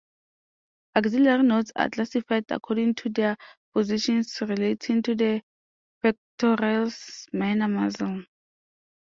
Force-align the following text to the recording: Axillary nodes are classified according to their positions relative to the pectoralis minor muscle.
Axillary 0.95 1.43
nodes 1.43 1.71
are 1.75 1.91
classified 1.91 2.45
according 2.49 2.95
to 2.95 3.09
their 3.09 3.37
positions 3.71 4.41
relative 4.41 5.03
to 5.03 5.13
the 5.13 5.43
pectoralis 6.03 7.31
minor 7.35 7.67
muscle. 7.67 8.23